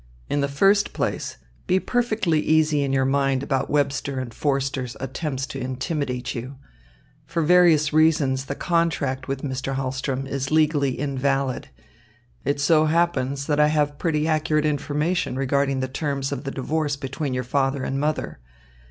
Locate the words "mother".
17.99-18.39